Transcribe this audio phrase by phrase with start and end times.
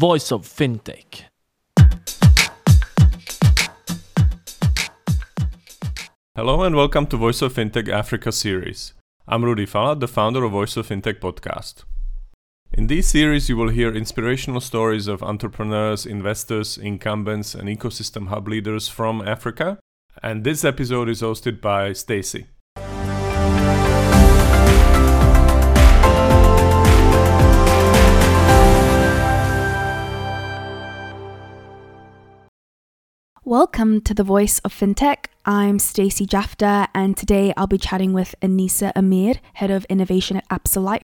[0.00, 1.24] voice of fintech.
[6.34, 8.94] Hello and welcome to Voice of Fintech Africa series.
[9.28, 11.84] I'm Rudy Fala, the founder of Voice of Fintech podcast.
[12.72, 18.48] In this series, you will hear inspirational stories of entrepreneurs, investors, incumbents, and ecosystem hub
[18.48, 19.78] leaders from Africa.
[20.22, 22.46] And this episode is hosted by Stacey.
[33.46, 35.24] Welcome to the Voice of FinTech.
[35.46, 40.48] I'm Stacey Jafta, and today I'll be chatting with Anisa Amir, Head of Innovation at
[40.50, 41.00] Absa Life.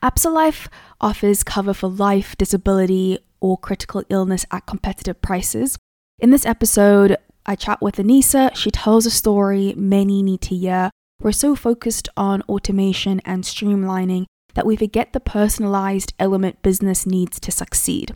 [0.00, 0.68] Absa Life
[1.00, 5.76] offers cover for life, disability, or critical illness at competitive prices.
[6.20, 7.16] In this episode,
[7.46, 8.54] I chat with Anisa.
[8.54, 10.90] She tells a story many need to hear.
[11.20, 17.40] We're so focused on automation and streamlining that we forget the personalized element business needs
[17.40, 18.14] to succeed.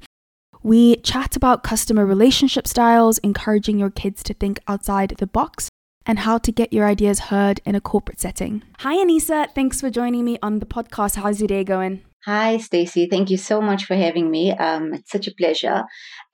[0.63, 5.71] We chat about customer relationship styles, encouraging your kids to think outside the box,
[6.05, 8.63] and how to get your ideas heard in a corporate setting.
[8.81, 9.51] Hi, Anisa.
[9.55, 11.17] Thanks for joining me on the podcast.
[11.17, 12.03] How's your day going?
[12.27, 13.09] Hi, Stacey.
[13.09, 14.53] Thank you so much for having me.
[14.53, 15.85] Um, it's such a pleasure.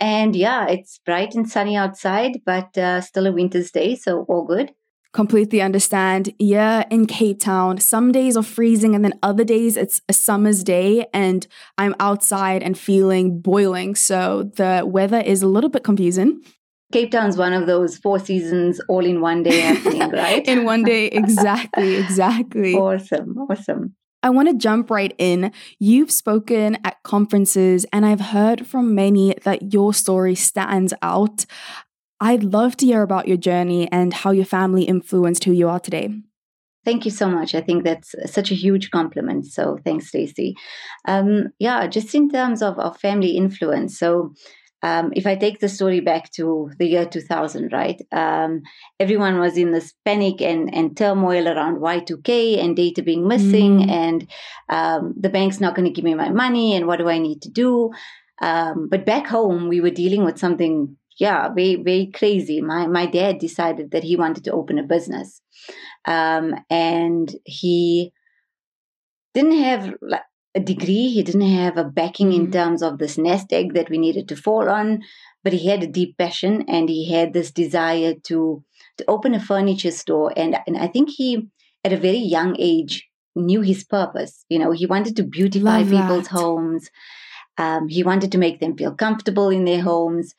[0.00, 4.44] And yeah, it's bright and sunny outside, but uh, still a winter's day, so all
[4.44, 4.72] good
[5.12, 6.32] completely understand.
[6.38, 10.62] Yeah, in Cape Town, some days are freezing and then other days it's a summer's
[10.62, 11.46] day and
[11.78, 13.94] I'm outside and feeling boiling.
[13.94, 16.42] So the weather is a little bit confusing.
[16.92, 20.46] Cape Town's one of those four seasons all in one day happening, right?
[20.46, 22.74] in one day, exactly, exactly.
[22.74, 23.94] awesome, awesome.
[24.22, 25.52] I want to jump right in.
[25.78, 31.46] You've spoken at conferences, and I've heard from many that your story stands out.
[32.20, 35.80] I'd love to hear about your journey and how your family influenced who you are
[35.80, 36.10] today.
[36.84, 37.54] Thank you so much.
[37.54, 39.46] I think that's such a huge compliment.
[39.46, 40.54] So thanks, Stacey.
[41.06, 43.98] Um, yeah, just in terms of, of family influence.
[43.98, 44.34] So
[44.82, 48.00] um, if I take the story back to the year 2000, right?
[48.12, 48.62] Um,
[49.00, 53.90] everyone was in this panic and, and turmoil around Y2K and data being missing, mm.
[53.90, 54.30] and
[54.68, 57.42] um, the bank's not going to give me my money, and what do I need
[57.42, 57.90] to do?
[58.40, 62.60] Um, but back home, we were dealing with something yeah, very very crazy.
[62.60, 65.40] My my dad decided that he wanted to open a business,
[66.04, 68.12] um, and he
[69.34, 69.94] didn't have
[70.54, 71.10] a degree.
[71.10, 72.46] He didn't have a backing mm-hmm.
[72.46, 75.02] in terms of this nest egg that we needed to fall on,
[75.44, 78.64] but he had a deep passion and he had this desire to
[78.98, 80.32] to open a furniture store.
[80.36, 81.48] And and I think he
[81.84, 83.06] at a very young age
[83.36, 84.44] knew his purpose.
[84.48, 86.40] You know, he wanted to beautify Love people's that.
[86.40, 86.90] homes.
[87.58, 90.34] Um, he wanted to make them feel comfortable in their homes.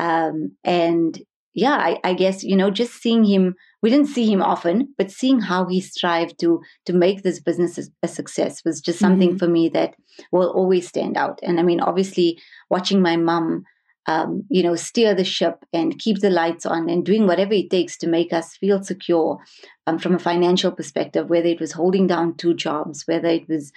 [0.00, 1.20] Um, and
[1.52, 5.10] yeah, I, I, guess you know, just seeing him, we didn't see him often, but
[5.10, 9.30] seeing how he strived to to make this business a, a success was just something
[9.30, 9.38] mm-hmm.
[9.38, 9.94] for me that
[10.32, 11.38] will always stand out.
[11.42, 12.40] And I mean, obviously,
[12.70, 13.64] watching my mom,
[14.06, 17.68] um, you know, steer the ship and keep the lights on and doing whatever it
[17.68, 19.38] takes to make us feel secure
[19.86, 23.70] um, from a financial perspective, whether it was holding down two jobs, whether it was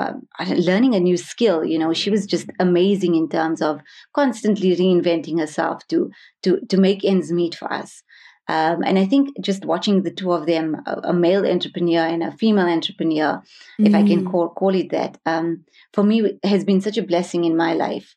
[0.00, 3.80] uh, learning a new skill you know she was just amazing in terms of
[4.14, 6.10] constantly reinventing herself to
[6.42, 8.02] to to make ends meet for us
[8.50, 12.20] um, and I think just watching the two of them, a, a male entrepreneur and
[12.20, 13.40] a female entrepreneur,
[13.80, 13.86] mm.
[13.86, 14.30] if I can mm.
[14.30, 18.16] call call it that, um, for me has been such a blessing in my life,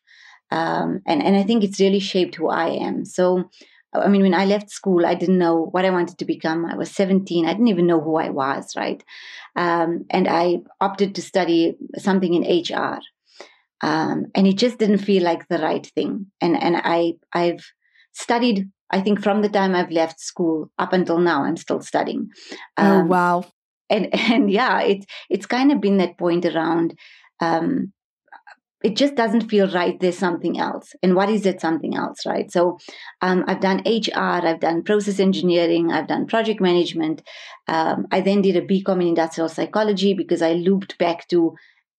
[0.50, 3.04] um, and and I think it's really shaped who I am.
[3.04, 3.48] So
[3.94, 6.64] I mean, when I left school, I didn't know what I wanted to become.
[6.64, 7.46] I was 17.
[7.46, 9.02] I didn't even know who I was, right?
[9.56, 13.00] Um, and I opted to study something in HR.
[13.80, 16.26] Um, and it just didn't feel like the right thing.
[16.40, 17.64] And and I I've
[18.12, 18.70] studied.
[18.90, 22.30] I think from the time I've left school up until now, I'm still studying.
[22.76, 23.44] Oh, um, oh wow!
[23.90, 26.98] And and yeah, it's it's kind of been that point around.
[28.84, 32.52] It just doesn't feel right there's something else and what is that something else right
[32.52, 32.78] so
[33.22, 37.22] um, i've done hr i've done process engineering i've done project management
[37.66, 41.54] um, i then did a bcom in industrial psychology because i looped back to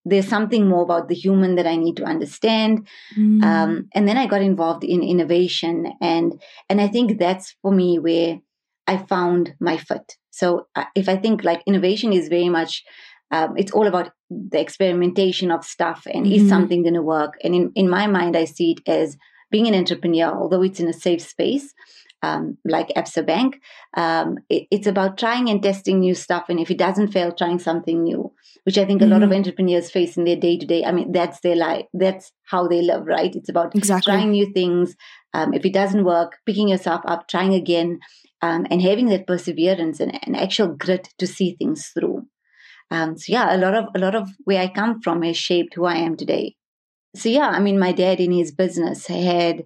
[0.08, 3.44] there's something more about the human that i need to understand mm.
[3.44, 6.40] um, and then i got involved in innovation and
[6.70, 8.40] and i think that's for me where
[8.86, 10.14] i found my foot.
[10.30, 12.84] so if i think like innovation is very much
[13.32, 16.36] um, it's all about the experimentation of stuff and mm-hmm.
[16.36, 19.18] is something going to work and in, in my mind i see it as
[19.52, 21.74] being an entrepreneur although it's in a safe space
[22.26, 23.62] um, like Absa Bank,
[23.96, 26.46] um, it, it's about trying and testing new stuff.
[26.50, 28.32] And if it doesn't fail, trying something new,
[28.64, 29.12] which I think mm-hmm.
[29.12, 29.38] a lot of mm-hmm.
[29.38, 30.84] entrepreneurs face in their day to day.
[30.84, 31.86] I mean, that's their life.
[31.94, 33.36] That's how they live, right?
[33.36, 34.12] It's about exactly.
[34.12, 34.96] trying new things.
[35.34, 38.00] Um, if it doesn't work, picking yourself up, trying again,
[38.42, 42.15] um, and having that perseverance and, and actual grit to see things through.
[42.92, 45.74] Um, so yeah, a lot of a lot of where I come from has shaped
[45.74, 46.56] who I am today.
[47.16, 49.64] so yeah, I mean, my dad in his business had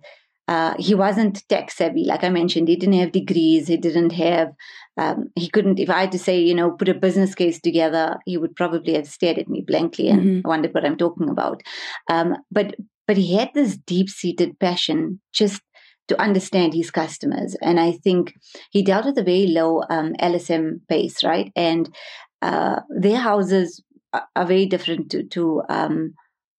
[0.49, 2.67] uh, he wasn't tech savvy, like I mentioned.
[2.67, 3.67] He didn't have degrees.
[3.67, 4.51] He didn't have.
[4.97, 5.79] Um, he couldn't.
[5.79, 8.95] If I had to say, you know, put a business case together, he would probably
[8.95, 10.47] have stared at me blankly and mm-hmm.
[10.47, 11.61] wondered what I'm talking about.
[12.09, 12.73] Um, but
[13.07, 15.61] but he had this deep seated passion just
[16.07, 18.33] to understand his customers, and I think
[18.71, 21.51] he dealt with a very low um, LSM base, right?
[21.55, 21.93] And
[22.41, 23.83] uh, their houses
[24.13, 26.13] are very different to, to um,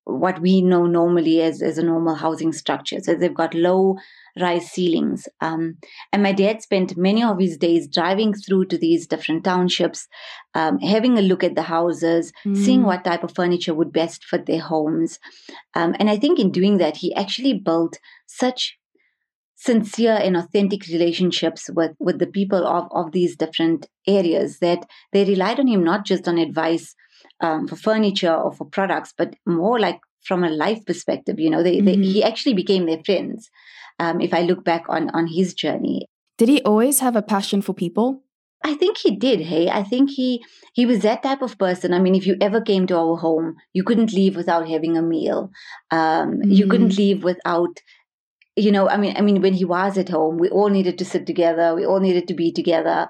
[0.05, 2.99] what we know normally as, as a normal housing structure.
[3.01, 3.97] So they've got low
[4.39, 5.29] rise ceilings.
[5.41, 5.77] Um,
[6.13, 10.07] and my dad spent many of his days driving through to these different townships,
[10.55, 12.57] um, having a look at the houses, mm.
[12.57, 15.19] seeing what type of furniture would best fit their homes.
[15.75, 18.79] Um, and I think in doing that, he actually built such
[19.61, 25.23] sincere and authentic relationships with, with the people of, of these different areas that they
[25.25, 26.95] relied on him not just on advice
[27.41, 31.39] um, for furniture or for products, but more like from a life perspective.
[31.39, 32.01] You know, they, mm-hmm.
[32.01, 33.51] they he actually became their friends.
[33.99, 36.07] Um, if I look back on on his journey,
[36.39, 38.23] did he always have a passion for people?
[38.63, 39.41] I think he did.
[39.41, 41.95] Hey, I think he he was that type of person.
[41.95, 45.03] I mean, if you ever came to our home, you couldn't leave without having a
[45.03, 45.51] meal.
[45.91, 46.51] Um, mm-hmm.
[46.51, 47.81] You couldn't leave without
[48.61, 51.05] you know i mean i mean when he was at home we all needed to
[51.05, 53.09] sit together we all needed to be together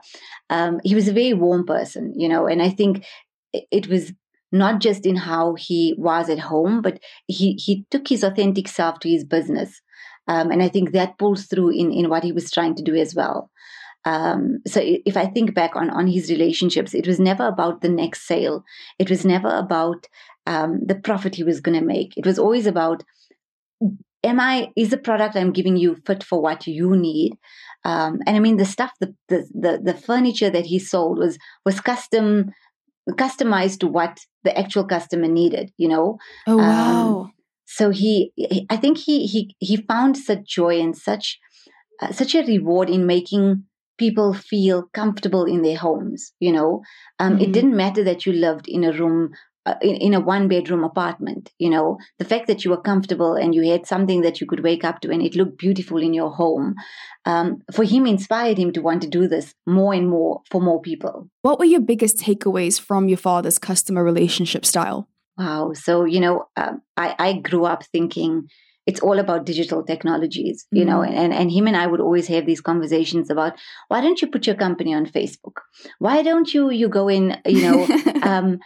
[0.51, 3.05] um, he was a very warm person you know and i think
[3.53, 4.13] it was
[4.53, 8.99] not just in how he was at home, but he, he took his authentic self
[9.01, 9.81] to his business.
[10.27, 12.95] Um, and I think that pulls through in, in what he was trying to do
[12.95, 13.51] as well.
[14.05, 17.89] Um, so if I think back on, on his relationships, it was never about the
[17.89, 18.65] next sale.
[18.99, 20.07] It was never about
[20.47, 22.17] um, the profit he was going to make.
[22.17, 23.05] It was always about,
[24.23, 27.33] am I, is the product I'm giving you fit for what you need?
[27.85, 31.39] Um, and I mean, the stuff, the, the, the, the furniture that he sold was,
[31.65, 32.51] was custom
[33.09, 37.33] customized to what the actual customer needed you know oh um, wow um,
[37.65, 38.33] so he
[38.69, 41.39] i think he he he found such joy and such
[42.03, 43.65] uh, such a reward in making
[43.99, 46.83] people feel comfortable in their homes you know
[47.19, 47.43] um, mm-hmm.
[47.43, 49.31] it didn't matter that you lived in a room
[49.67, 51.99] uh, in, in a one bedroom apartment you know?
[52.19, 55.01] The fact that you were comfortable and you had something that you could wake up
[55.01, 56.75] to and it looked beautiful in your home
[57.25, 60.81] um, for him inspired him to want to do this more and more for more
[60.81, 61.29] people.
[61.43, 65.09] What were your biggest takeaways from your father's customer relationship style?
[65.37, 65.73] Wow.
[65.75, 68.49] So you know uh, I, I grew up thinking
[68.87, 71.01] it's all about digital technologies you know?
[71.01, 71.15] Mm-hmm.
[71.15, 73.53] and, and him and i would always have these conversations about
[73.89, 75.57] why don't you put your company on facebook?
[75.99, 77.79] Why don't you you go in you know
[78.23, 78.59] um,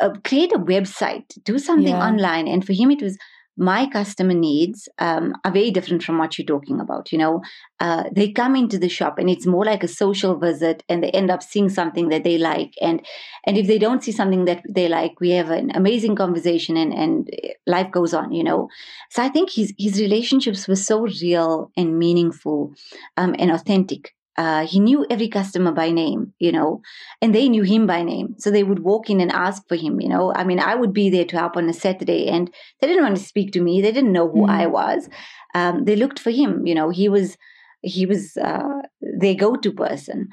[0.00, 2.06] uh, create a website, do something yeah.
[2.06, 2.48] online.
[2.48, 3.16] And for him, it was
[3.56, 7.10] my customer needs um, are very different from what you're talking about.
[7.10, 7.42] You know,
[7.80, 11.10] uh, they come into the shop and it's more like a social visit, and they
[11.10, 12.74] end up seeing something that they like.
[12.80, 13.04] And
[13.44, 16.92] and if they don't see something that they like, we have an amazing conversation, and
[16.92, 17.30] and
[17.66, 18.32] life goes on.
[18.32, 18.68] You know,
[19.10, 22.74] so I think his his relationships were so real and meaningful
[23.16, 26.82] um, and authentic uh, he knew every customer by name, you know,
[27.22, 28.34] and they knew him by name.
[28.38, 30.32] So they would walk in and ask for him, you know.
[30.34, 33.16] I mean, I would be there to help on a Saturday, and they didn't want
[33.16, 33.80] to speak to me.
[33.80, 34.50] They didn't know who mm.
[34.50, 35.08] I was.
[35.54, 36.90] Um, they looked for him, you know.
[36.90, 37.36] He was
[37.80, 40.28] he was uh, their go-to person.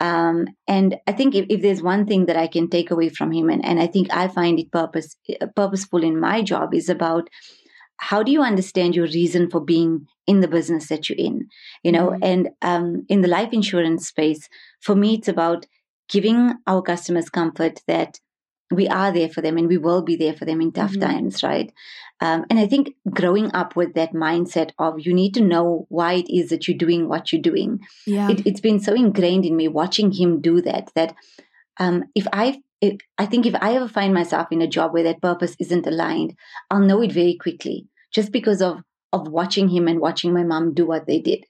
[0.00, 3.32] Um, and I think if, if, there's one thing that I can take away from
[3.32, 5.16] him, and, and I think I find it purpose
[5.54, 7.30] purposeful in my job, is about
[7.98, 11.48] how do you understand your reason for being in the business that you're in
[11.82, 12.24] you know mm-hmm.
[12.24, 14.48] and um, in the life insurance space
[14.80, 15.66] for me it's about
[16.08, 18.18] giving our customers comfort that
[18.72, 21.08] we are there for them and we will be there for them in tough mm-hmm.
[21.08, 21.72] times right
[22.20, 26.14] um, and i think growing up with that mindset of you need to know why
[26.14, 28.30] it is that you're doing what you're doing yeah.
[28.30, 31.14] it, has been so ingrained in me watching him do that that
[31.78, 35.02] um, if i it, I think if I ever find myself in a job where
[35.04, 36.34] that purpose isn't aligned,
[36.70, 40.74] I'll know it very quickly just because of of watching him and watching my mom
[40.74, 41.44] do what they did.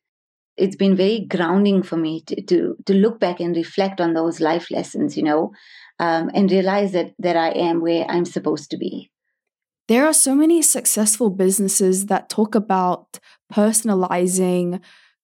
[0.57, 4.41] It's been very grounding for me to to, to look back and reflect on those
[4.41, 5.53] life lessons, you know,
[5.99, 9.11] um, and realize that that I am where I'm supposed to be.
[9.89, 13.21] There are so many successful businesses that talk about
[13.53, 14.81] personalizing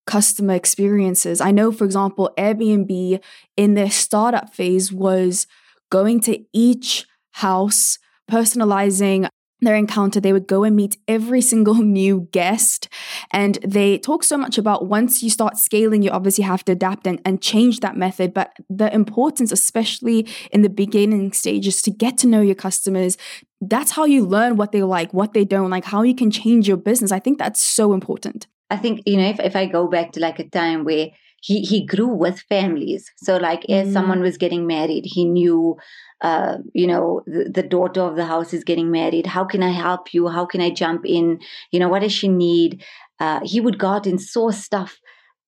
[0.06, 1.40] customer experiences.
[1.40, 3.20] I know, for example, Airbnb
[3.56, 5.46] in their startup phase was
[5.90, 7.98] going to each house,
[8.30, 9.28] personalizing
[9.66, 12.88] their encounter, they would go and meet every single new guest.
[13.30, 17.06] And they talk so much about once you start scaling, you obviously have to adapt
[17.06, 18.34] and, and change that method.
[18.34, 23.16] But the importance, especially in the beginning stages, to get to know your customers.
[23.60, 26.66] That's how you learn what they like, what they don't like, how you can change
[26.66, 27.12] your business.
[27.12, 28.46] I think that's so important.
[28.70, 31.10] I think, you know, if, if I go back to like a time where
[31.42, 33.92] he he grew with families so like as Mm.
[33.92, 35.76] someone was getting married he knew
[36.22, 39.26] uh, you know the, the daughter of the house is getting married.
[39.26, 40.28] How can i help you?
[40.28, 41.40] How can i jump in?
[41.72, 42.84] You know what does she need?
[43.20, 44.98] Uh, he would go out and source stuff.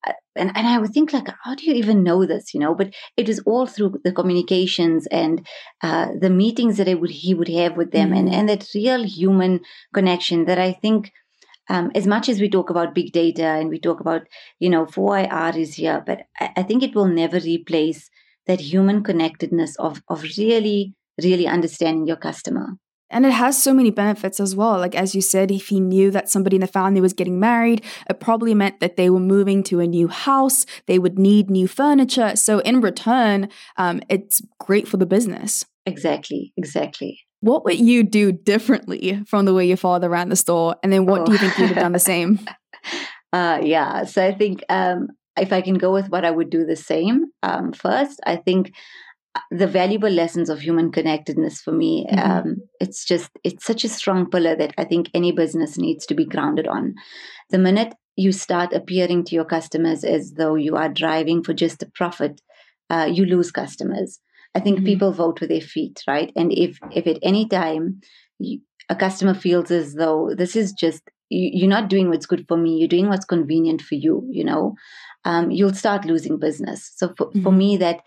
[0.07, 2.75] Uh, and, and i would think like how do you even know this you know?
[2.75, 5.47] But it was all through the communications and
[5.83, 8.35] uh, the meetings that I would he would have with them and Mhm.
[8.35, 9.61] and that real human
[9.95, 11.13] connection that i think
[11.69, 14.23] um, as much as we talk about big data and we talk about
[14.61, 18.11] you know 4ir is here but I, I think it will never replace
[18.47, 22.67] that human connectedness of of really really understanding your customer
[23.11, 24.77] And it has so many benefits as well.
[24.85, 27.81] Like, as you said, if he knew that somebody in the family was getting married,
[28.11, 31.69] it probably meant that they were moving to a new house, they would need new
[31.69, 32.35] furniture.
[32.47, 35.65] So, in return, um, it's great for the business.
[35.87, 37.13] exactly exactly
[37.51, 40.75] What would you do differently from the way your father ran the store?
[40.83, 42.41] And then what do you think you'd have done the same?
[43.33, 46.65] uh, yeah so i think um, if i can go with what i would do
[46.65, 48.73] the same um, first i think
[49.35, 52.25] uh, the valuable lessons of human connectedness for me Mhm.
[52.29, 56.15] um, it's just it's such a strong pillar that i think any business needs to
[56.15, 56.95] be grounded on
[57.51, 61.83] the minute you start appearing to your customers as though you are driving for just
[61.83, 62.41] a profit
[62.91, 64.21] uh, you lose customers
[64.55, 64.85] i think Mhm.
[64.85, 68.01] people vote with their feet right and if if at any time
[68.39, 68.61] you,
[68.91, 72.77] a customer feels as though this is just you're not doing what's good for me
[72.79, 74.75] you're doing what's convenient for you you know
[75.25, 77.57] um, you'll start losing business so for, for Mhm.
[77.57, 78.01] me that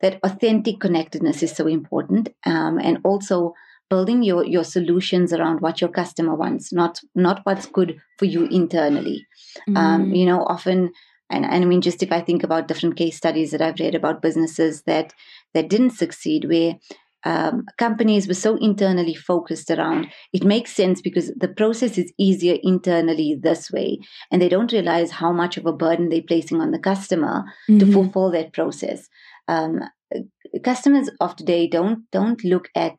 [0.00, 3.54] that authentic connectedness is so important um, and also
[3.90, 8.44] building your your solutions around what your customer wants not not what's good for you
[8.46, 9.26] internally
[9.76, 10.16] um, Mm.
[10.16, 10.92] you know often
[11.30, 13.94] and, and i mean just if i think about different case studies that i've read
[13.94, 15.12] about businesses that
[15.54, 16.74] that didn't succeed where
[17.24, 22.56] um, companies were so internally focused around it makes sense because the process is easier
[22.62, 23.98] internally this way
[24.30, 27.84] and they don't realize how much of a burden they're placing on the customer to
[27.84, 27.92] Mhm.
[27.92, 29.08] fulfill that process.
[29.48, 29.80] Um,
[30.64, 32.96] customers of today don't don't look at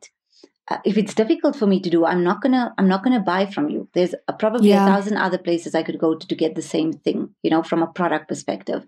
[0.68, 2.04] uh, if it's difficult for me to do.
[2.04, 3.88] I'm not gonna I'm not gonna buy from you.
[3.94, 4.84] There's a, probably Yeah.
[4.84, 7.30] a thousand other places I could go to to get the same thing.
[7.42, 8.84] You know, from a product perspective.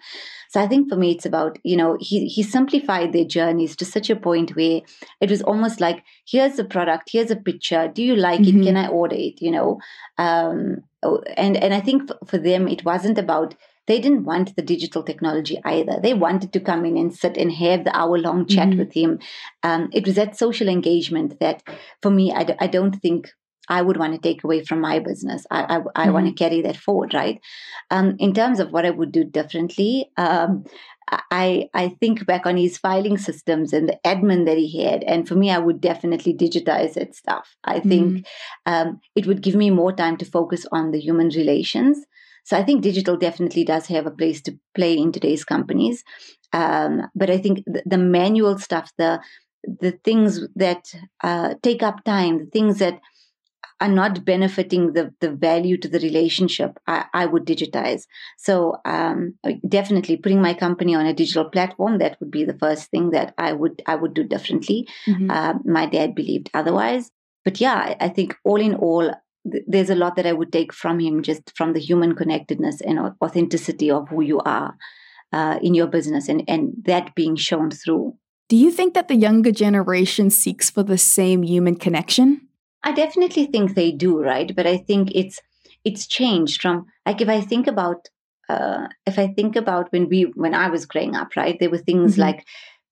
[0.50, 3.84] So I think for me, it's about you know he he simplified their journeys to
[3.84, 4.82] such a point where
[5.20, 7.88] it was almost like here's the product, here's a picture.
[7.92, 8.60] Do you like Mhm.
[8.60, 8.64] it?
[8.66, 9.40] Can I order it?
[9.40, 9.78] You know,
[10.18, 13.54] um, oh, and and I think for, for them it wasn't about
[13.86, 15.98] they didn't want the digital technology either.
[16.02, 18.78] They wanted to come in and sit and have the hour long chat Mhm.
[18.78, 19.18] with him.
[19.62, 21.62] Um, it was that social engagement that,
[22.00, 23.28] for me, I, d- I don't think
[23.68, 25.46] I would want to take away from my business.
[25.50, 27.40] I, I, I want to carry that forward, right?
[27.90, 30.64] Um, in terms of what I would do differently, um,
[31.30, 35.28] I I think back on his filing systems and the admin that he had, and
[35.28, 37.54] for me, I would definitely digitize that stuff.
[37.64, 38.26] I think
[38.66, 41.98] um, it would give me more time to focus on the human relations.
[42.44, 46.02] So I think digital definitely does have a place to play in today's companies,
[46.52, 49.20] um, but I think the, the manual stuff, the
[49.80, 50.84] the things that
[51.22, 52.98] uh, take up time, the things that
[53.80, 58.02] are not benefiting the the value to the relationship, I, I would digitize.
[58.38, 59.34] So um,
[59.68, 63.34] definitely putting my company on a digital platform that would be the first thing that
[63.38, 64.88] I would I would do differently.
[65.08, 65.30] Mhm.
[65.30, 67.10] Uh, my dad believed otherwise.
[67.44, 69.12] But yeah, I think all in all,
[69.50, 72.80] th- there's a lot that I would take from him just from the human connectedness
[72.80, 74.76] and authenticity of who you are
[75.32, 78.16] uh, in your business and, and that being shown through.
[78.48, 82.48] Do you think that the younger generation seeks for the same human connection?
[82.84, 84.54] I definitely think they do, right?
[84.54, 85.40] But I think it's
[85.84, 88.08] it's changed from like if I think about
[88.48, 91.56] uh, if I think about when we when I was growing up, right?
[91.58, 92.18] There were things Mhm.
[92.18, 92.44] like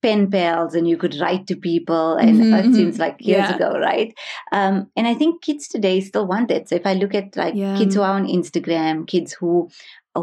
[0.03, 2.75] pen pals and you could write to people and Mhm, that mhm.
[2.75, 3.57] seems like years Yeah.
[3.57, 4.15] ago right
[4.53, 7.55] um, and i think kids today still want it so if i look at like
[7.55, 7.77] Yeah.
[7.77, 9.69] kids who are on instagram kids who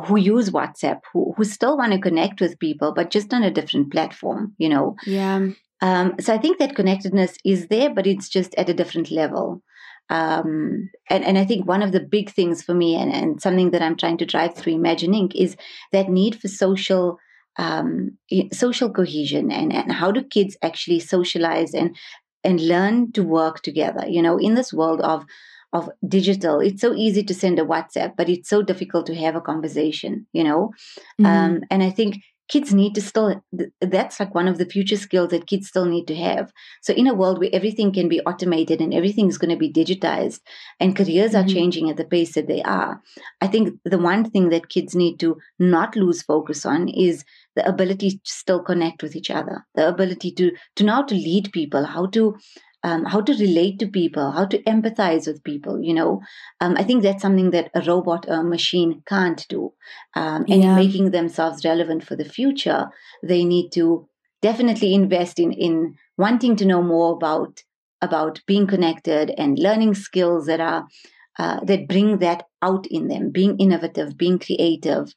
[0.05, 3.51] who use whatsapp who, who still want to connect with people but just on a
[3.51, 5.49] different platform you know Yeah.
[5.81, 9.61] um, so I think that connectedness is there, but it's just at a different level.
[10.09, 13.71] Um, and, and I think one of the big things for me and, and something
[13.71, 15.35] that I'm trying to drive through Imagine Ink.
[15.35, 15.55] is
[15.91, 17.19] that need for social
[17.57, 18.17] um,
[18.53, 21.95] social cohesion and, and how do kids actually socialize and
[22.43, 24.05] and learn to work together.
[24.07, 25.25] You know, in this world of
[25.73, 29.35] of digital, it's so easy to send a WhatsApp, but it's so difficult to have
[29.35, 30.25] a conversation.
[30.33, 30.71] You know,
[31.19, 31.25] Mhm.
[31.25, 32.17] um, and I think
[32.49, 33.41] kids need to still,
[33.81, 36.51] that's like one of the future skills that kids still need to have.
[36.81, 40.39] So, in a world where everything can be automated and everything's going to be digitized
[40.79, 41.53] and careers are Mhm.
[41.53, 43.01] changing at the pace that they are,
[43.41, 47.23] I think the one thing that kids need to not lose focus on is
[47.55, 51.15] the ability to still connect with each other, the ability to, to know how to
[51.15, 52.35] lead people, how to
[52.83, 55.81] um, how to relate to people, how to empathize with people.
[55.81, 56.21] You know,
[56.61, 59.73] um, I think that's something that a robot or a machine can't do.
[60.15, 60.69] Um, and yeah.
[60.69, 62.87] in making themselves relevant for the future,
[63.23, 64.07] they need to
[64.41, 67.63] definitely invest in in wanting to know more about
[68.01, 70.87] about being connected and learning skills that are
[71.39, 75.13] uh, that bring that out in them, being innovative, being creative,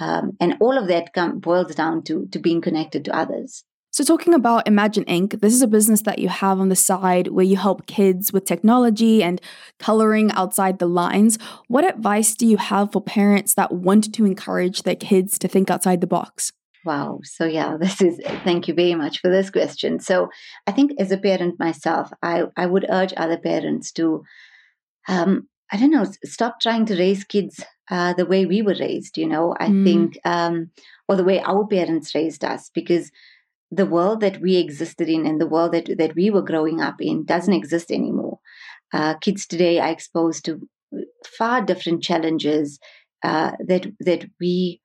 [0.00, 3.64] um, and all of that come, boils down to to being connected to others.
[3.92, 7.28] So, talking about Imagine Ink, this is a business that you have on the side
[7.28, 9.38] where you help kids with technology and
[9.78, 11.38] coloring outside the lines.
[11.68, 15.70] What advice do you have for parents that want to encourage their kids to think
[15.70, 16.54] outside the box?
[16.86, 17.20] Wow.
[17.22, 20.00] So, yeah, this is, thank you very much for this question.
[20.00, 20.30] So,
[20.66, 24.24] I think as a parent myself, I, I would urge other parents to,
[25.06, 29.18] um, I don't know, stop trying to raise kids uh, the way we were raised,
[29.18, 29.84] you know, I mm.
[29.84, 30.70] think, um,
[31.10, 33.10] or the way our parents raised us, because
[33.72, 36.96] the world that we existed in and the world that, that we were growing up
[37.00, 38.38] in doesn't exist anymore.
[38.92, 40.68] Uh, kids today are exposed to
[41.38, 42.78] far different challenges
[43.24, 44.80] uh, that that we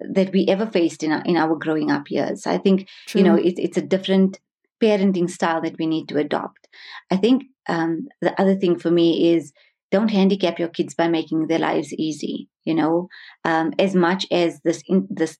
[0.00, 2.46] that we ever faced in our, in our growing up years.
[2.46, 3.20] I think True.
[3.20, 4.38] you know it, it's a different
[4.82, 6.68] parenting style that we need to adopt.
[7.10, 9.52] I think um, the other thing for me is
[9.90, 12.50] don't handicap your kids by making their lives easy.
[12.64, 13.08] You know,
[13.46, 15.38] um, as much as this in, this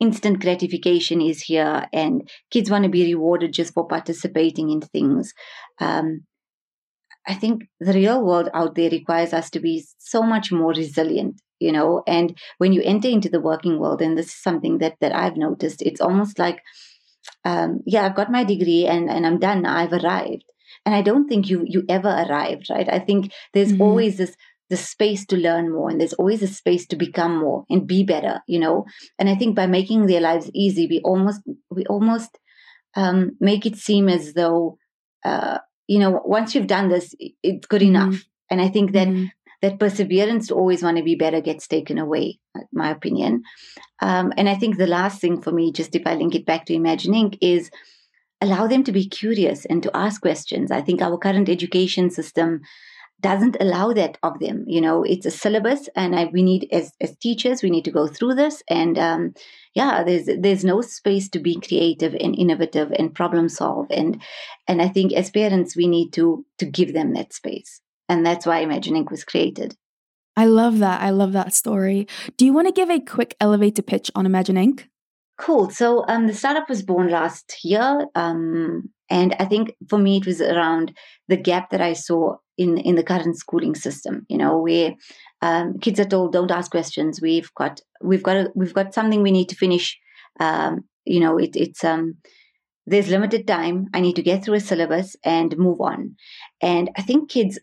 [0.00, 5.32] instant gratification is here and kids want to be rewarded just for participating in things.
[5.80, 6.24] Um,
[7.26, 11.42] I think the real world out there requires us to be so much more resilient,
[11.60, 12.02] you know.
[12.06, 15.36] And when you enter into the working world, and this is something that that I've
[15.36, 16.62] noticed, it's almost like,
[17.44, 19.66] um, yeah, I've got my degree and and I'm done.
[19.66, 20.44] I've arrived,
[20.86, 22.88] and I don't think you you ever arrived, right?
[22.88, 23.82] I think there's mm-hmm.
[23.82, 24.34] always this
[24.70, 28.04] the space to learn more and there's always a space to become more and be
[28.04, 28.84] better you know
[29.18, 32.38] and i think by making their lives easy we almost we almost
[32.96, 34.78] um, make it seem as though
[35.24, 37.94] uh, you know once you've done this it's good mm-hmm.
[37.94, 39.26] enough and i think that mm-hmm.
[39.62, 42.38] that perseverance to always want to be better gets taken away
[42.72, 43.42] my opinion
[44.00, 46.66] um, and i think the last thing for me just if i link it back
[46.66, 47.70] to Imagine Ink is
[48.40, 52.60] allow them to be curious and to ask questions i think our current education system
[53.20, 56.92] doesn't allow that of them you know it's a syllabus and I, we need as,
[57.00, 59.34] as teachers we need to go through this and um,
[59.74, 64.22] yeah there's there's no space to be creative and innovative and problem solve and
[64.66, 67.80] and i think as parents we need to to give them that space.
[68.08, 69.76] And that's why Imagine Ink was created.
[70.36, 71.02] I love that.
[71.02, 72.06] I love that story.
[72.36, 74.88] Do you want to give a quick elevator pitch on Imagine Ink
[75.36, 75.70] Cool.
[75.70, 80.26] So um, the startup was born last year, um, and I think for me it
[80.26, 80.96] was around
[81.28, 84.26] the gap that I saw in in the current schooling system.
[84.28, 84.94] You know, where
[85.40, 87.20] um, kids are told don't ask questions.
[87.22, 89.98] We've got we've got a, we've got something we need to finish.
[90.40, 92.16] Um, you know, it, it's um,
[92.86, 93.86] there's limited time.
[93.94, 96.16] I need to get through a syllabus and move on.
[96.60, 97.58] And I think kids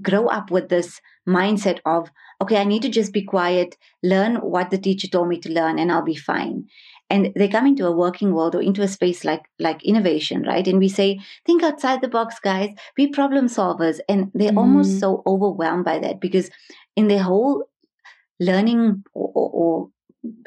[0.00, 2.10] grow up with this mindset of
[2.42, 5.78] okay, I need to just be quiet, learn what the teacher told me to learn,
[5.78, 6.64] and I'll be fine
[7.10, 10.66] and they come into a working world or into a space like like innovation right?
[10.66, 12.70] And we say think outside the box guys.
[12.94, 14.00] Be problem solvers.
[14.08, 14.58] And they're mm.
[14.58, 16.50] almost so overwhelmed by that because
[16.96, 17.68] in their whole
[18.38, 19.88] learning or, or, or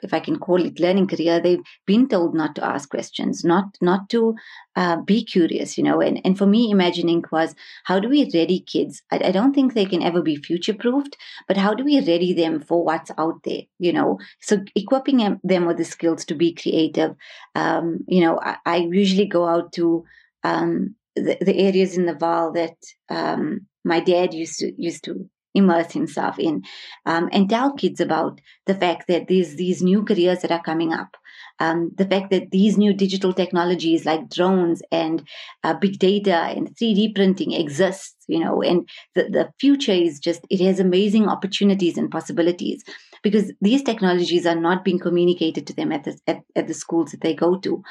[0.03, 3.77] if I can call it learning career, they've been told not to ask questions, not
[3.81, 4.36] not to
[4.75, 6.01] uh, be curious, you know.
[6.01, 9.01] And and for me, Imagine Ink was how do we ready kids?
[9.12, 12.33] I, I don't think they can ever be future proofed, but how do we ready
[12.33, 14.19] them for what's out there, you know?
[14.41, 17.15] So equipping them with the skills to be creative.
[17.55, 20.05] Um, you know, I, I, usually go out to
[20.43, 22.75] um, the, the areas in the Vaal that
[23.09, 26.63] um, my dad used to used to immerse himself in
[27.06, 30.94] um, and tell kids about the fact that these these new careers that are coming
[30.94, 31.16] up
[31.60, 35.28] um, the fact that these new digital technologies like drones and
[35.63, 40.42] uh, big data and 3d printing exists you know and the, the future is just
[40.50, 42.84] it has amazing opportunities and possibilities
[43.23, 47.12] because these technologies are not being communicated to them at the, at, at the schools
[47.12, 47.81] that they go to.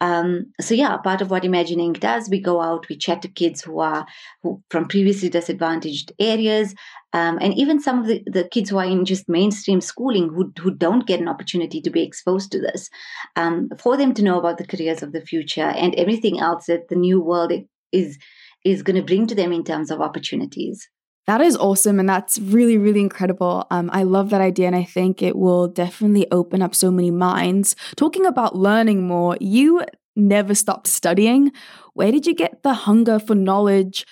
[0.00, 3.28] Um, so yeah, part of what Imagine Ink does, we go out, we chat to
[3.28, 4.06] kids who are
[4.42, 6.74] who, from previously disadvantaged areas,
[7.12, 10.52] um, and even some of the, the kids who are in just mainstream schooling who,
[10.58, 12.88] who don't get an opportunity to be exposed to this,
[13.36, 16.88] um, for them to know about the careers of the future and everything else that
[16.88, 17.52] the new world
[17.92, 18.18] is
[18.64, 20.88] is going to bring to them in terms of opportunities.
[21.28, 22.00] That is awesome.
[22.00, 23.66] And that's really, really incredible.
[23.70, 24.66] Um, I love that idea.
[24.66, 27.76] And I think it will definitely open up so many minds.
[27.96, 29.84] Talking about learning more, you
[30.16, 31.52] never stopped studying.
[31.92, 34.06] Where did you get the hunger for knowledge?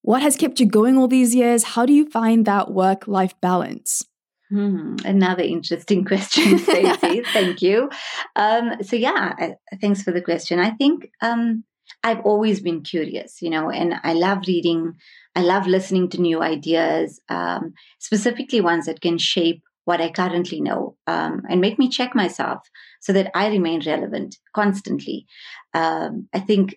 [0.00, 1.62] What has kept you going all these years?
[1.62, 4.02] How do you find that work life balance?
[4.48, 7.22] Hmm, another interesting question, Stacey.
[7.34, 7.90] Thank you.
[8.34, 9.34] Um, so, yeah,
[9.78, 10.58] thanks for the question.
[10.58, 11.64] I think um,
[12.02, 14.94] I've always been curious, you know, and I love reading.
[15.34, 20.60] I love listening to new ideas, um, specifically ones that can shape what I currently
[20.60, 22.60] know um, and make me check myself
[23.00, 25.26] so that I remain relevant constantly.
[25.74, 26.76] Um, I think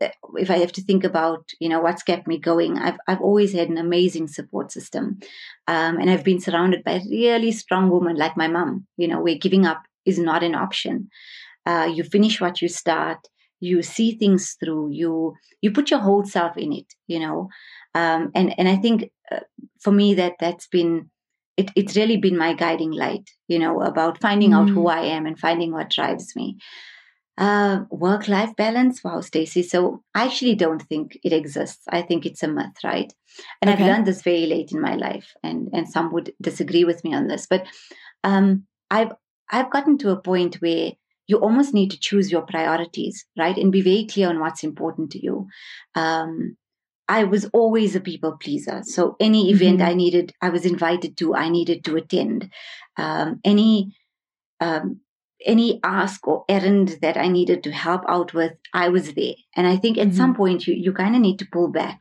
[0.00, 3.52] if I have to think about, you know, what's kept me going, I've I've always
[3.52, 5.18] had an amazing support system,
[5.66, 8.86] um, and I've been surrounded by really strong women like my mom.
[8.96, 11.10] You know, where giving up is not an option.
[11.66, 13.18] Uh, you finish what you start.
[13.60, 14.90] You see things through.
[14.92, 16.92] You you put your whole self in it.
[17.06, 17.48] You know,
[17.94, 19.40] um, and and I think uh,
[19.80, 21.10] for me that that's been
[21.56, 23.28] it, it's really been my guiding light.
[23.48, 24.56] You know, about finding mm.
[24.56, 24.92] out who mm.
[24.92, 26.56] I am and finding what drives me.
[27.36, 29.04] Uh, work life balance.
[29.04, 29.62] Wow, Stacey.
[29.62, 31.84] So I actually don't think it exists.
[31.88, 33.12] I think it's a myth, right?
[33.62, 33.80] And okay.
[33.80, 37.14] I've learned this very late in my life, and and some would disagree with me
[37.14, 37.64] on this, but
[38.24, 39.12] um, I've
[39.50, 40.92] I've gotten to a point where
[41.28, 45.10] you almost need to choose your priorities, right, and be very clear on what's important
[45.12, 45.46] to you.
[45.94, 46.56] Um,
[47.06, 48.82] I was always a people pleaser.
[48.82, 49.88] So any event mm-hmm.
[49.88, 52.50] I needed, I was invited to, I needed to attend.
[52.96, 53.94] Um, any
[54.60, 55.00] um,
[55.46, 59.34] any ask or errand that I needed to help out with, I was there.
[59.54, 60.16] And I think at mm-hmm.
[60.16, 62.00] some point you, you kind of need to pull back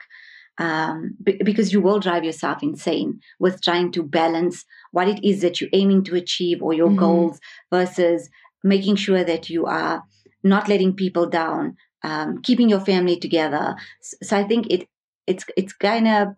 [0.58, 5.42] um, b- because you will drive yourself insane with trying to balance what it is
[5.42, 7.00] that you're aiming to achieve or your mm-hmm.
[7.00, 7.40] goals
[7.72, 8.30] versus
[8.68, 10.04] making sure that you are
[10.44, 13.76] not letting people down, um, keeping your family together.
[14.02, 14.88] So, I think it
[15.26, 16.30] it's it's kind of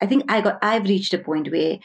[0.00, 1.78] I think I got I've reached a point where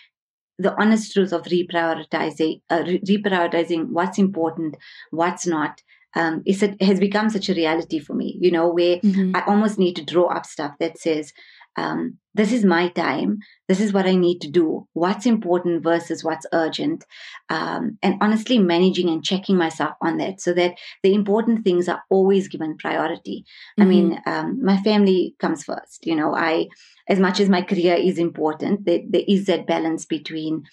[0.60, 4.76] the honest truth of reprioritizing, uh, reprioritizing what's important,
[5.12, 5.82] what's not,
[6.15, 8.38] um, is it has become such a reality for me.
[8.41, 9.36] You know, where mm-hmm.
[9.36, 11.32] I almost need to draw up stuff that says,
[11.78, 13.40] um, "This is my time.
[13.68, 14.88] This is what I need to do.
[14.94, 17.06] What's important versus what's urgent,"
[17.50, 22.04] um, and honestly, managing and checking myself on that so that the important things are
[22.10, 23.46] always given priority.
[23.80, 23.82] Mm-hmm.
[23.82, 26.06] I mean, um, my family comes first.
[26.06, 26.68] You know, I
[27.08, 30.63] as much as my career is important, there, there is that balance between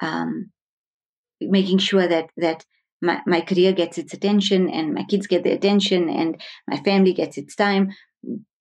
[0.00, 0.50] um,
[1.40, 2.64] making sure that that
[3.02, 7.12] my, my career gets its attention and my kids get the attention and my family
[7.12, 7.90] gets its time.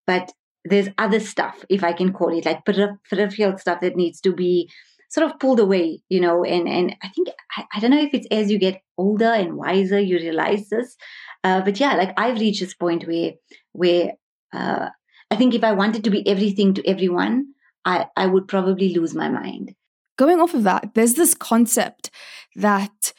[0.07, 0.31] But
[0.65, 4.69] there's other stuff, if I can call it, like peripheral stuff that needs to be
[5.09, 6.43] sort of pulled away, you know.
[6.43, 9.55] And and I think I, I don't know if it's as you get older and
[9.55, 10.97] wiser you realize this,
[11.43, 13.33] uh, but yeah, like I've reached this point where
[13.71, 14.13] where
[14.53, 14.89] uh,
[15.31, 17.53] I think if I wanted to be everything to everyone,
[17.85, 19.75] I, I would probably lose my mind.
[20.17, 22.11] Going off of that, there's this concept
[22.55, 23.13] that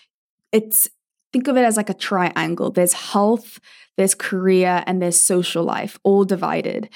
[0.52, 0.90] it's
[1.32, 2.70] think of it as like a triangle.
[2.70, 3.60] There's health,
[4.00, 6.88] there's career, and there's social life, all divided.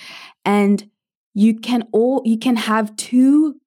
[0.44, 0.90] And
[1.34, 3.60] you can all you can have two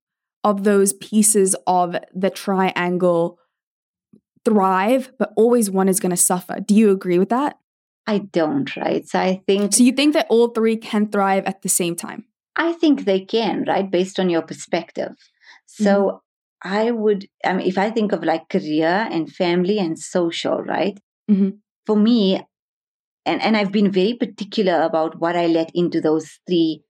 [0.43, 3.37] of those pieces of the triangle
[4.43, 6.59] thrive, but always one is going to suffer.
[6.59, 7.59] Do you agree with that?
[8.07, 9.07] I don't, right?
[9.07, 9.73] So I think.
[9.73, 12.25] So you think that all three can thrive at the same time?
[12.55, 13.91] I think they can, right?
[13.91, 15.13] Based on your perspective.
[15.67, 16.21] So
[16.63, 16.77] mm-hmm.
[16.77, 20.97] I would, I mean, if I think of like career and family and social, right?
[21.29, 21.49] Mm-hmm.
[21.85, 22.41] For me,
[23.27, 26.81] and, and I've been very particular about what I let into those three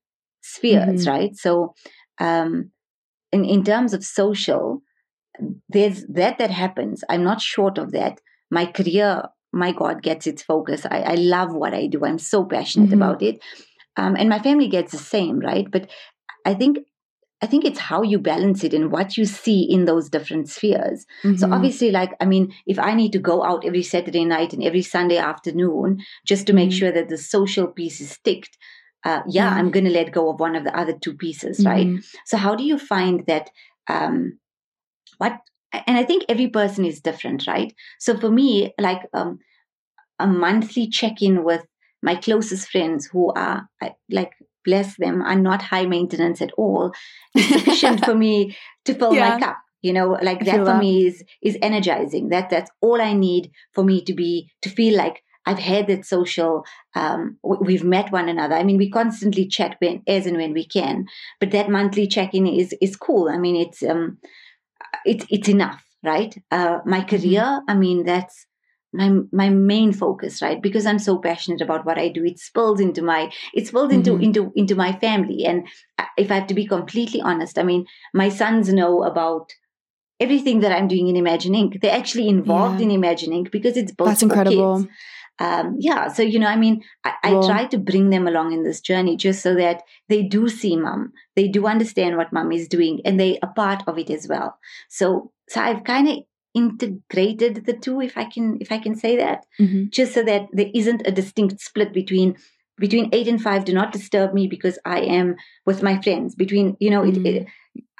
[0.41, 1.09] spheres, mm-hmm.
[1.09, 1.35] right?
[1.35, 1.73] So,
[2.19, 2.71] um,
[3.31, 4.81] in, in terms of social,
[5.69, 7.03] there's that that happens.
[7.09, 8.19] I'm not short of that.
[8.49, 9.23] My career
[9.53, 10.85] my God gets its focus.
[10.85, 12.05] I, I love what I do.
[12.05, 13.01] I'm so passionate mm-hmm.
[13.01, 13.39] about it.
[13.95, 15.69] Um, and my family gets the same, right?
[15.69, 15.89] But
[16.45, 16.79] I think
[17.41, 21.05] I think it's how you balance it and what you see in those different spheres.
[21.23, 21.35] Mm-hmm.
[21.35, 24.63] So obviously, like I mean, if I need to go out every Saturday night and
[24.63, 26.77] every Sunday afternoon just to make mm-hmm.
[26.77, 28.57] sure that the social piece is ticked,
[29.03, 31.85] uh, yeah, I'm going to let go of one of the other two pieces, right?
[31.85, 31.99] Mm-hmm.
[32.25, 33.49] So how do you find that?
[33.87, 34.39] Um,
[35.19, 35.39] what
[35.71, 37.73] and I think every person is different, right?
[37.99, 39.39] So for me, like um,
[40.19, 41.65] a monthly check in with
[42.01, 43.67] my closest friends who are
[44.09, 44.31] like
[44.67, 46.91] bless them are not high maintenance at all
[47.33, 49.29] is sufficient for me to fill yeah.
[49.29, 50.79] my cup you know like that for that.
[50.79, 54.97] me is is energizing that that's all i need for me to be to feel
[54.97, 59.75] like i've had that social um, we've met one another i mean we constantly chat
[59.79, 61.05] when as and when we can
[61.39, 64.17] but that monthly check-in is is cool i mean it's um
[65.05, 67.15] it's it's enough right uh my mm-hmm.
[67.15, 68.46] career i mean that's
[68.97, 70.61] my my main focus right?
[70.61, 72.25] Because i'm so passionate about what i do.
[72.25, 74.23] It spills into my it spills into mm-hmm.
[74.23, 75.45] into into my family.
[75.45, 75.67] And
[76.17, 79.53] if i have to be completely honest i mean my sons know about
[80.19, 82.85] everything that i'm doing in Imagine Ink they're actually involved yeah.
[82.85, 84.91] in Imagine Ink because it's both that's incredible kids.
[85.39, 86.07] Um, yeah.
[86.07, 89.15] So you know i mean I, I try to bring them along in this journey
[89.15, 93.19] just so that they do see mom they do understand what mom is doing and
[93.19, 94.57] they are part of it as well.
[94.89, 96.17] So so i've kind of
[96.53, 99.85] integrated the two if i can if i can say that mm-hmm.
[99.89, 102.35] just so that there isn't a distinct split between
[102.79, 106.35] between eight and five, do not disturb me because I am with my friends.
[106.35, 107.25] Between, you know, mm.
[107.25, 107.47] it, it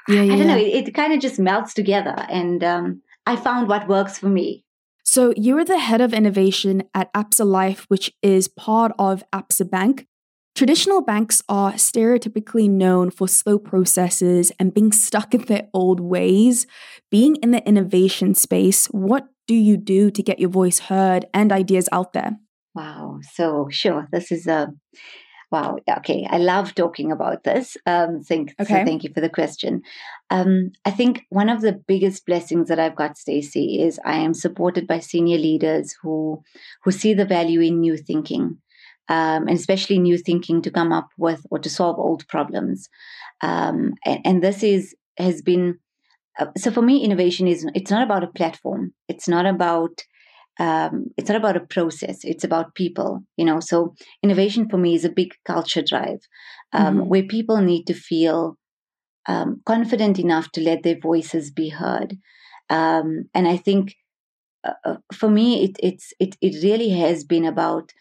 [0.08, 2.14] yeah, yeah, I don't know, it, it kind of just melts together.
[2.28, 4.64] And um, I found what works for me.
[5.04, 9.68] So you are the head of innovation at Absa Life, which is part of Absa
[9.68, 10.06] Bank.
[10.58, 16.66] Traditional banks are stereotypically known for slow processes and being stuck in their old ways.
[17.12, 21.52] Being in the innovation space, what do you do to get your voice heard and
[21.52, 22.38] ideas out there?
[22.74, 23.20] Wow.
[23.34, 24.08] So, sure.
[24.10, 24.72] This is a
[25.52, 25.76] wow.
[25.88, 26.26] Okay.
[26.28, 27.76] I love talking about this.
[27.86, 28.80] Um, thank, okay.
[28.80, 29.82] So thank you for the question.
[30.28, 34.34] Um, I think one of the biggest blessings that I've got, Stacey, is I am
[34.34, 36.42] supported by senior leaders who
[36.82, 38.58] who see the value in new thinking
[39.08, 42.88] um, and especially new thinking to come up with or to solve old problems.
[43.40, 45.78] Um, and, and, this is has been
[46.38, 47.04] uh, so for me.
[47.04, 48.92] Innovation is it's not about a platform.
[49.08, 50.02] It's not about
[50.58, 52.18] um, it's not about a process.
[52.24, 53.22] It's about people.
[53.36, 56.20] You know, so innovation for me is a big culture drive
[56.72, 57.08] um, mm-hmm.
[57.08, 58.58] where people need to feel
[59.28, 62.16] um, confident enough to let their voices be heard.
[62.70, 63.94] Um, and I think
[64.64, 67.92] uh, uh, for me, it, it's it it really has been about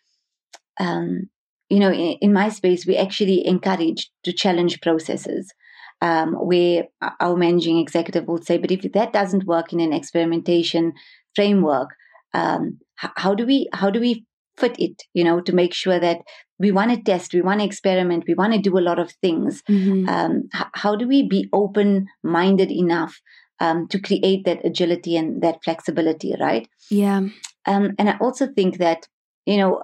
[0.80, 1.30] um,
[1.70, 5.54] you know, in, in, my space, we actually encourage to challenge processes.
[6.00, 6.84] Um, where
[7.20, 10.94] our managing executive would say, but if that doesn't work in an experimentation
[11.34, 11.90] framework,
[12.36, 14.24] um, how do we how do we
[14.58, 15.04] fit it?
[15.14, 16.20] You know, to make sure that
[16.60, 19.12] we want to test, we want to experiment, we want to do a lot of
[19.22, 19.62] things.
[19.70, 20.10] Mm-hmm.
[20.10, 23.20] Um, h- how do we be open minded enough
[23.60, 26.34] um, to create that agility and that flexibility?
[26.40, 26.68] Right?
[26.90, 27.22] Yeah.
[27.66, 29.08] Um, and I also think that
[29.48, 29.84] you know,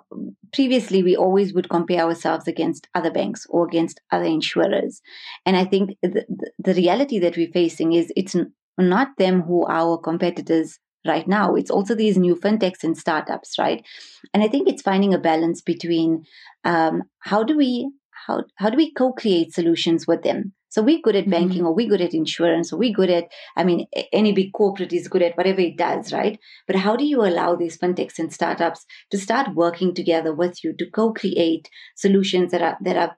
[0.52, 5.02] previously we always would compare ourselves against other banks or against other insurers.
[5.46, 6.26] And I think the,
[6.60, 8.36] the reality that we're facing is it's
[8.78, 11.56] not them who are our competitors right now.
[11.56, 13.86] It's also these new fintechs and startups, right?
[14.34, 16.26] And I think it's finding a balance between
[16.66, 17.90] um, how do we
[18.28, 21.68] how how do we co-create solutions with them so we're good at banking mm-hmm.
[21.68, 25.08] or we're good at insurance or we're good at, I mean, any big corporate is
[25.08, 26.40] good at whatever it does, right?
[26.66, 30.74] But how do you allow these fintechs and startups to start working together with you
[30.80, 33.16] to co-create solutions that are, that are,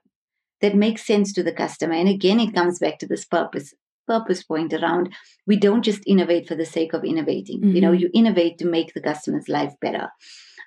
[0.60, 1.94] that make sense to the customer?
[1.94, 3.72] And again, it comes back to this purpose
[4.06, 5.12] purpose point around
[5.48, 7.74] we don't just innovate for the sake of innovating mm-hmm.
[7.74, 8.02] you know mm-hmm.
[8.02, 10.10] you innovate to make the customer's life better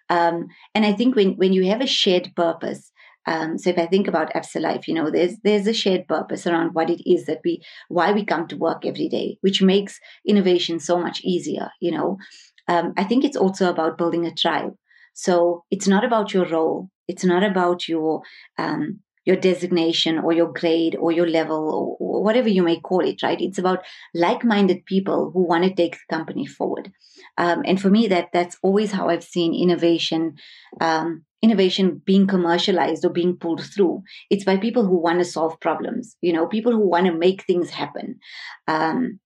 [0.10, 2.91] um, and i think when when you have a shared purpose
[3.29, 6.47] um, so if I think about Absa Life, you know, there's there's a shared purpose
[6.47, 9.99] around what it is that we why we come to work every day, which makes
[10.27, 11.69] innovation so much easier.
[11.79, 12.17] You know,
[12.67, 14.73] um, I think it's also about building a tribe.
[15.13, 16.89] So it's not about your role.
[17.07, 18.23] It's not about your
[18.57, 23.23] um, your designation or your grade or your level or, whatever you may call it,
[23.23, 23.39] right?
[23.39, 23.79] It's about
[24.13, 26.91] like-minded people who want to take the company forward.
[27.37, 30.35] Um, and for me, that that's always how I've seen innovation
[30.81, 34.04] um, innovation being commercialized or being pulled through.
[34.30, 37.43] It's by people who want to solve problems, you know, people who want to make
[37.43, 38.19] things happen.
[38.67, 39.19] Um,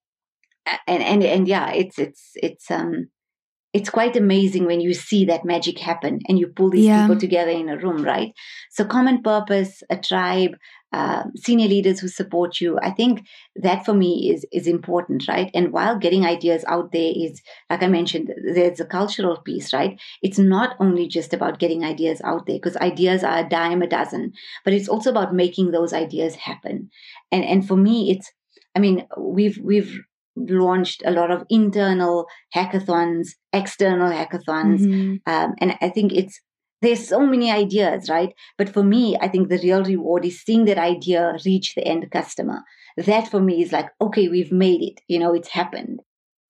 [0.88, 3.10] and and and yeah, it's it's it's um
[3.74, 7.02] it's quite amazing when you see that magic happen and you pull these yeah.
[7.02, 8.32] people together in a room, right?
[8.70, 10.52] So common purpose, a tribe,
[10.94, 12.78] uh, senior leaders who support you.
[12.80, 15.50] I think that for me is is important, right?
[15.56, 20.00] And while getting ideas out there is, like I mentioned, there's a cultural piece, right?
[20.22, 23.88] It's not only just about getting ideas out there because ideas are a dime a
[23.88, 24.34] dozen,
[24.64, 26.92] but it's also about making those ideas happen.
[27.32, 28.32] And and for me, it's,
[28.76, 30.00] I mean, we've we've
[30.36, 35.16] launched a lot of internal hackathons, external hackathons, mm-hmm.
[35.32, 36.40] um, and I think it's
[36.84, 38.34] there's so many ideas, right?
[38.58, 42.06] But for me, I think the real reward is seeing that idea reach the end
[42.12, 42.62] customer.
[42.98, 45.00] That for me is like, okay, we've made it.
[45.08, 46.02] You know, it's happened.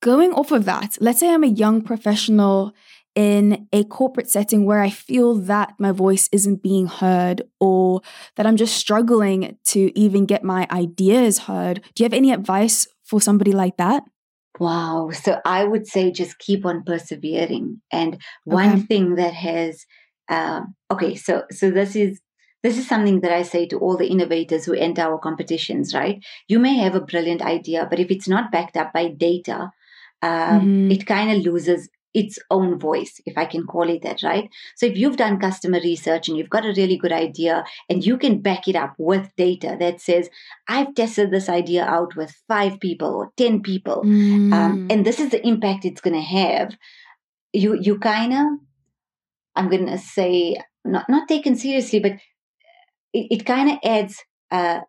[0.01, 2.73] Going off of that, let's say I'm a young professional
[3.15, 8.01] in a corporate setting where I feel that my voice isn't being heard or
[8.35, 11.83] that I'm just struggling to even get my ideas heard.
[11.93, 14.03] Do you have any advice for somebody like that?
[14.59, 15.09] Wow.
[15.11, 17.81] So I would say just keep on persevering.
[17.91, 18.81] And one okay.
[18.81, 19.85] thing that has
[20.29, 22.21] um, okay, so so this is
[22.61, 25.93] this is something that I say to all the innovators who enter our competitions.
[25.93, 26.23] Right?
[26.47, 29.71] You may have a brilliant idea, but if it's not backed up by data,
[30.21, 30.91] um, mm-hmm.
[30.91, 34.49] it kind of loses its own voice, if I can call it that, right?
[34.75, 38.17] So if you've done customer research and you've got a really good idea and you
[38.17, 40.29] can back it up with data that says,
[40.67, 44.53] I've tested this idea out with five people or 10 people, mm.
[44.53, 46.75] um, and this is the impact it's going to have,
[47.51, 48.45] you, you kind of
[49.55, 52.13] I'm going to say not not taken seriously, but
[53.13, 54.81] it, it kind of adds uh,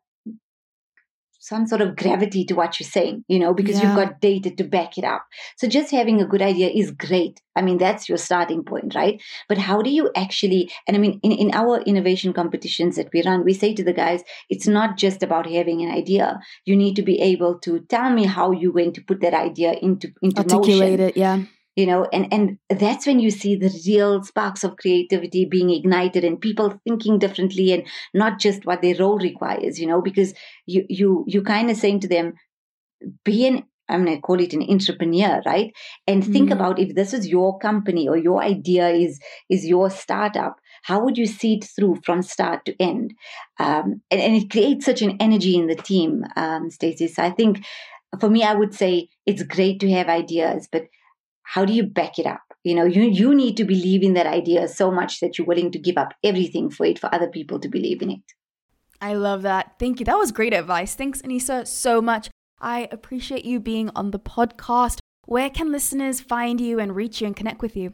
[1.45, 3.83] some sort of gravity to what you're saying, you know, because Yeah.
[3.89, 5.27] you've got data to back it up.
[5.59, 7.43] So just having a good idea is great.
[7.55, 9.21] I mean, that's your starting point, right?
[9.47, 13.23] But how do you actually, and I mean, in, in our innovation competitions that we
[13.23, 16.41] run, we say to the guys, it's not just about having an idea.
[16.65, 19.75] You need to be able to tell me how you're going to put that idea
[19.75, 21.43] into, into Articulate motion it, yeah.
[21.77, 26.25] You know and and that's when you see the real sparks of creativity being ignited
[26.25, 30.35] and people thinking differently and not just what their role requires you know because
[30.67, 32.35] you you you kind of saying to them
[33.25, 35.73] be an i'm going to call it an entrepreneur right?
[36.07, 36.53] And think Mhm.
[36.55, 41.17] about if this is your company or your idea is is your startup how would
[41.19, 43.15] you see it through from start to end?
[43.59, 47.09] Um, and, and it creates such an energy in the team um, stacey.
[47.09, 47.65] So i think
[48.21, 50.85] for me i would say it's great to have ideas but
[51.45, 54.27] how do you back it up you know you you need to believe in that
[54.27, 57.59] idea so much that you're willing to give up everything for it for other people
[57.59, 58.35] to believe in it
[59.01, 59.75] I love that.
[59.79, 60.07] Thank you.
[60.07, 60.95] That was great advice.
[60.95, 62.31] Thanks, Anissa, so much.
[62.59, 64.99] I appreciate you being on the podcast.
[65.27, 67.93] Where can listeners find you and reach you and connect with you?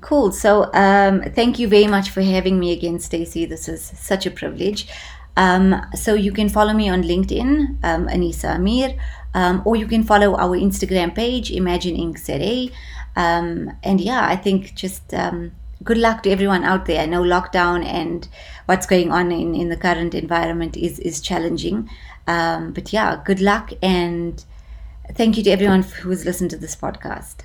[0.00, 4.24] cool so um, thank you very much for having me again stacey this is such
[4.24, 4.88] a privilege
[5.36, 8.96] um, so you can follow me on linkedin um, anisa amir
[9.34, 12.18] um, or you can follow our instagram page Imagine Ink.
[12.18, 12.68] ZA.
[13.16, 15.52] um, and yeah i think just um,
[15.84, 17.00] good luck to everyone out there.
[17.00, 18.26] I know lockdown and
[18.66, 21.88] what's going on in, in the current environment is is challenging.
[22.26, 24.44] Um, but yeah good luck and
[25.14, 27.36] thank you to everyone who's listened to this podcast.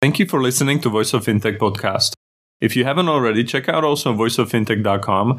[0.00, 2.12] Thank you for listening to Voice of Fintech podcast.
[2.60, 5.38] If you haven't already, check out also voiceoffintech.com,